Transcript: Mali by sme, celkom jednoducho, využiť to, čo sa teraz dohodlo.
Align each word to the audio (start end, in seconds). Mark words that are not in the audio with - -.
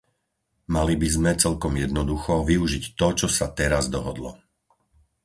Mali 0.75 0.95
by 1.01 1.05
sme, 1.15 1.31
celkom 1.43 1.73
jednoducho, 1.85 2.33
využiť 2.51 2.83
to, 2.99 3.07
čo 3.19 3.27
sa 3.37 3.47
teraz 3.59 3.83
dohodlo. 3.95 4.31